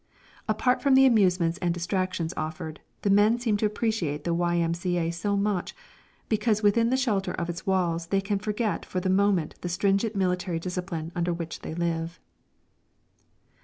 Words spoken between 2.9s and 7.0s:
the men seem to appreciate the Y.M.C.A. so much, because within the